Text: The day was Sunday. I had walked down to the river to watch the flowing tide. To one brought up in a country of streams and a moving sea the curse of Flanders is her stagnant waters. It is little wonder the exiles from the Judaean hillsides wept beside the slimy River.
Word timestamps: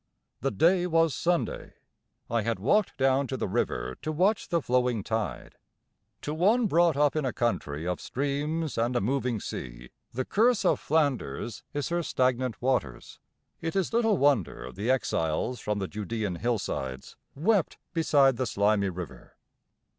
The 0.39 0.49
day 0.49 0.87
was 0.87 1.13
Sunday. 1.13 1.75
I 2.27 2.41
had 2.41 2.57
walked 2.57 2.97
down 2.97 3.27
to 3.27 3.37
the 3.37 3.47
river 3.47 3.97
to 4.01 4.11
watch 4.11 4.49
the 4.49 4.59
flowing 4.59 5.03
tide. 5.03 5.57
To 6.23 6.33
one 6.33 6.65
brought 6.65 6.97
up 6.97 7.15
in 7.15 7.23
a 7.23 7.31
country 7.31 7.85
of 7.87 8.01
streams 8.01 8.79
and 8.79 8.95
a 8.95 8.99
moving 8.99 9.39
sea 9.39 9.91
the 10.11 10.25
curse 10.25 10.65
of 10.65 10.79
Flanders 10.79 11.61
is 11.71 11.89
her 11.89 12.01
stagnant 12.01 12.59
waters. 12.63 13.19
It 13.61 13.75
is 13.75 13.93
little 13.93 14.17
wonder 14.17 14.71
the 14.71 14.89
exiles 14.89 15.59
from 15.59 15.77
the 15.77 15.87
Judaean 15.87 16.37
hillsides 16.37 17.15
wept 17.35 17.77
beside 17.93 18.37
the 18.37 18.47
slimy 18.47 18.89
River. 18.89 19.35